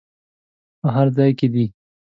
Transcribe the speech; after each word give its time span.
په 0.81 0.87
هر 0.95 1.07
ځای 1.17 1.31
کې 1.39 1.47
دې. 1.53 1.65